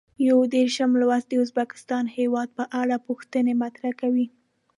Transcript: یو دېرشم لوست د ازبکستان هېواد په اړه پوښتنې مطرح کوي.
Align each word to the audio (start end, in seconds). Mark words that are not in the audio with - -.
یو 0.27 0.39
دېرشم 0.55 0.91
لوست 1.01 1.27
د 1.29 1.33
ازبکستان 1.43 2.05
هېواد 2.17 2.49
په 2.57 2.63
اړه 2.81 2.95
پوښتنې 3.07 3.53
مطرح 3.63 3.91
کوي. 4.01 4.27